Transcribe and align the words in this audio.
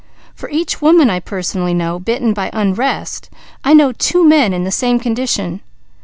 For 0.33 0.49
each 0.49 0.81
woman 0.81 1.11
I 1.11 1.19
personally 1.19 1.75
know, 1.75 1.99
bitten 1.99 2.33
by 2.33 2.49
'unrest,' 2.53 3.29
I 3.63 3.75
know 3.75 3.91
two 3.91 4.27
men 4.27 4.51
in 4.51 4.63
the 4.63 4.71
same 4.71 4.99
condition. 4.99 5.61